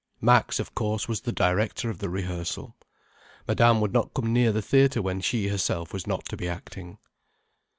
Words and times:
Max 0.19 0.59
of 0.59 0.73
course 0.73 1.07
was 1.07 1.21
the 1.21 1.31
director 1.31 1.91
of 1.91 1.99
the 1.99 2.09
rehearsal. 2.09 2.75
Madame 3.47 3.79
would 3.81 3.93
not 3.93 4.15
come 4.15 4.33
near 4.33 4.51
the 4.51 4.59
theatre 4.59 4.99
when 4.99 5.21
she 5.21 5.49
herself 5.49 5.93
was 5.93 6.07
not 6.07 6.25
to 6.25 6.35
be 6.35 6.47
acting. 6.49 6.97